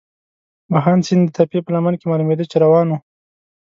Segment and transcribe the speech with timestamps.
[0.71, 2.97] بهاند سیند د تپې په لمن کې معلومېده، چې روان وو.